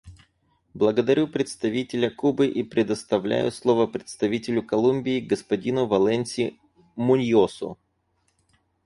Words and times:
Благодарю 0.73 1.27
представителя 1.27 2.09
Кубы 2.09 2.47
и 2.47 2.63
предоставляю 2.63 3.51
слово 3.51 3.85
представителю 3.85 4.63
Колумбии 4.63 5.19
господину 5.19 5.85
Валенсии 5.85 6.59
Муньосу. 6.95 7.77